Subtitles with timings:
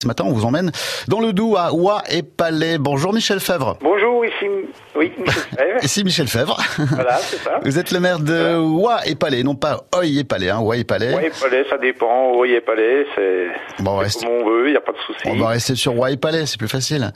[0.00, 0.70] Ce matin, on vous emmène
[1.08, 2.78] dans le Doubs à Oie et Palais.
[2.78, 3.76] Bonjour Michel Fèvre.
[3.80, 4.46] Bonjour, ici,
[4.94, 5.78] oui, Michel Fèvre.
[5.82, 6.56] Ici Michel Fèvre.
[6.94, 7.58] Voilà, c'est ça.
[7.64, 10.76] Vous êtes le maire de Oie et Palais, non pas Oye et Palais, hein, Oie
[10.76, 11.16] et Palais.
[11.16, 12.32] Oui, Palais, ça dépend.
[12.36, 15.18] Oui, et Palais, c'est Bon, reste- comme on veut, il n'y a pas de souci.
[15.26, 17.10] on va rester sur Oie et Palais, c'est plus facile.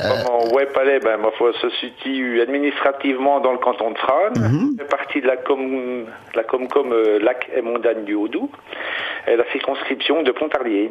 [0.00, 0.52] Euh, Comment
[0.84, 4.34] Palais, ben, ma foi, se situe administrativement dans le canton de Frane.
[4.36, 4.76] Mhm.
[4.78, 8.50] fait partie de la com, la Comcom euh, Lac et Montagne du Haut-Doubs
[9.26, 10.90] et la circonscription de Pontarlier.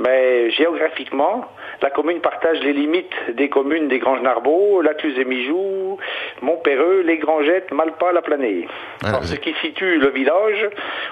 [0.00, 1.44] Mais géographiquement,
[1.82, 5.98] la commune partage les limites des communes des Granges-Narbeau, Lacluse et Mijoux,
[6.40, 8.66] Montperreux, Les Grangettes, Malpas, La Planée.
[9.04, 10.68] Alors, vous ce qui situe le village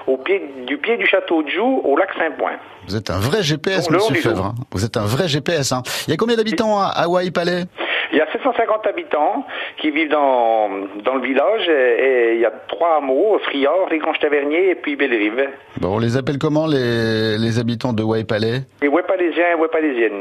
[0.07, 2.57] au pied, du pied du château de Joux au lac Saint-Point.
[2.87, 4.45] vous êtes un vrai GPS, long monsieur Fèvre.
[4.45, 4.55] hein.
[4.71, 5.71] Vous êtes un vrai GPS.
[5.73, 5.83] Hein.
[6.07, 7.65] Il y a combien d'habitants à, à Oie et Palais?
[8.11, 9.45] Il y a 750 habitants
[9.81, 10.69] qui vivent dans,
[11.03, 14.75] dans le village et, et il y a trois hameaux, Friard, Les Granges Taverniers et
[14.75, 15.49] puis Bellerive.
[15.81, 18.61] bon, On les appelle comment les, les habitants de Oie et Palais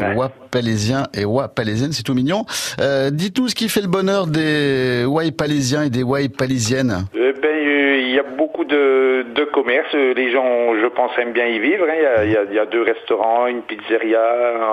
[0.01, 0.15] Et.
[0.17, 2.45] Oie Palaisiens et Oie Palaisiennes, c'est tout mignon.
[2.81, 7.07] Euh, Dites-nous ce qui fait le bonheur des Oie Palaisiens et des Oie Palaisiennes.
[7.17, 9.95] Euh, ben, il y a beaucoup de, de commerces.
[9.95, 11.87] Euh, Les gens, je pense, aiment bien y vivre.
[11.89, 12.23] hein.
[12.25, 14.23] Il y, a, il y deux restaurants, une pizzeria,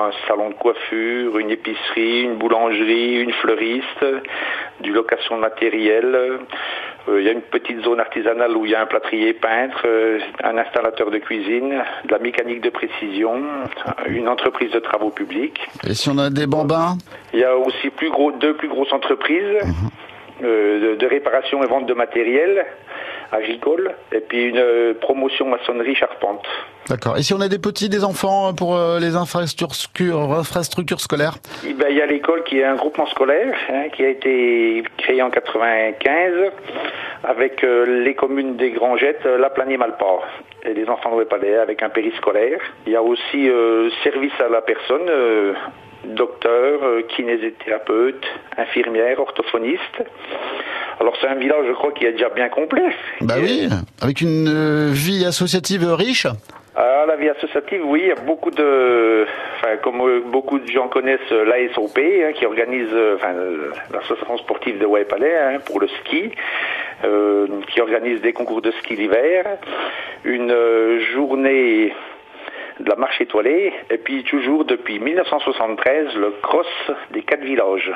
[0.08, 4.06] un salon de coiffure, une épicerie, une boulangerie, une fleuriste,
[4.82, 6.06] du location de matériel.
[7.10, 9.82] Euh, il y a une petite zone artisanale où il y a un plâtrier peintre,
[9.86, 13.42] euh, un installateur de cuisine, de la mécanique de précision,
[14.08, 15.60] une entreprise de travaux publics.
[15.88, 16.96] Et si on a des bambins
[17.34, 19.58] Il y a aussi plus gros, deux plus grosses entreprises
[20.44, 22.66] euh, de, de réparation et vente de matériel
[23.34, 26.46] agricole, et puis une euh, promotion maçonnerie charpente.
[26.90, 27.18] D'accord.
[27.18, 31.36] Et si on a des petits, des enfants pour euh, les infrastructures, infrastructures scolaires?
[31.66, 34.84] Eh ben, Il y a l'école qui est un groupement scolaire hein, qui a été
[34.98, 36.52] créé en 95
[37.24, 40.26] avec euh, les communes des Grangettes, euh, La Plagne et Malport
[40.66, 42.60] et les enfants de Palais avec un périscolaire.
[42.86, 45.54] Il y a aussi euh, service à la personne, euh,
[46.06, 48.26] docteur, euh, kinésithérapeute,
[48.58, 50.04] infirmière, orthophoniste.
[51.00, 52.86] Alors c'est un village, je crois, qui est déjà bien complet.
[53.22, 53.68] Bah oui,
[54.02, 56.28] avec une euh, vie associative riche.
[56.76, 60.68] Ah, la vie associative, oui, il y a beaucoup de, enfin, comme euh, beaucoup de
[60.68, 63.34] gens connaissent euh, l'ASOP, hein, qui organise, enfin,
[63.94, 66.32] l'association sportive de Waipalais hein, pour le ski,
[67.06, 69.46] euh, qui organise des concours de ski l'hiver,
[70.24, 71.94] une euh, journée
[72.80, 76.66] de la marche étoilée, et puis toujours depuis 1973 le cross
[77.12, 77.92] des quatre villages,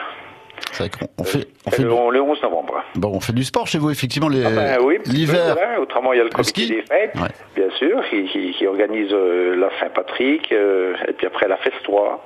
[0.71, 2.83] C'est vrai qu'on on fait, on fait, le, du- le 11 novembre.
[2.95, 5.53] bon, on fait du sport chez vous, effectivement, Ah ben oui, l'hiver.
[5.55, 6.67] voilà, autrement il y a le comité ski.
[6.67, 7.29] des fêtes, Ouais.
[7.55, 12.21] bien sûr, qui, qui- qui organise euh, la Saint-Patrick, euh, et puis après la Festoie,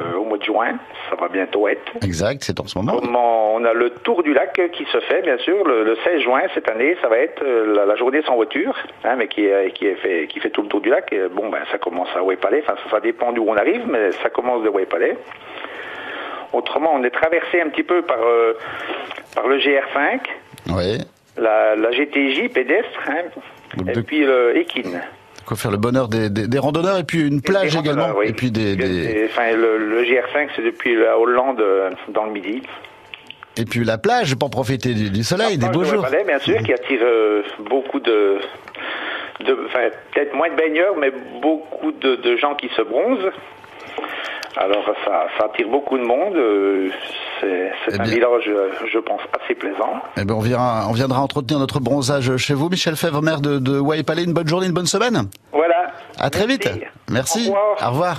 [0.00, 0.78] euh, au mois de juin,
[1.08, 1.80] ça va bientôt être.
[2.02, 3.00] Exact, c'est en ce moment.
[3.02, 6.42] On a le tour du lac qui se fait, bien sûr, le, le 16 juin
[6.54, 8.74] cette année, ça va être euh, la, la journée sans voiture,
[9.04, 11.10] hein, mais qui, qui, est fait, qui fait tout le tour du lac.
[11.12, 14.12] Et bon, ben, ça commence à Waipalais, enfin, ça, ça dépend d'où on arrive, mais
[14.22, 15.16] ça commence de Waipalais.
[16.52, 18.54] Autrement, on est traversé un petit peu par, euh,
[19.34, 20.20] par le GR5,
[20.70, 20.98] Oui.
[21.36, 23.22] la, la GTJ pédestre, hein,
[23.86, 25.00] et puis le Equine.
[25.46, 28.10] Quoi faire le bonheur des, des- des randonneurs et puis une plage également.
[28.16, 28.26] oui.
[28.28, 32.62] Et puis des, enfin, le, le GR5, c'est depuis la Hollande euh, dans le Midi.
[33.56, 36.02] et puis la plage pour profiter du, du soleil, des beaux jours.
[36.02, 38.38] Valais, bien sûr, qui attire euh, beaucoup de,
[39.44, 43.30] de enfin, peut-être moins de baigneurs, mais beaucoup de, de gens qui se bronzent.
[44.56, 46.34] Alors ça, ça attire beaucoup de monde.
[46.36, 46.88] euh,
[47.40, 48.12] C'est Eh un bien.
[48.14, 49.94] village, euh, je pense, assez plaisant.
[50.16, 52.68] Eh ben on, viendra, on viendra entretenir notre bronzage chez vous.
[52.68, 55.28] Michel Fèvre, maire de, de Waipalais, une bonne journée, une bonne semaine.
[55.52, 55.92] Voilà.
[56.18, 56.68] À très vite.
[57.10, 57.48] Merci.
[57.48, 57.76] Au revoir.
[57.82, 58.16] Au revoir.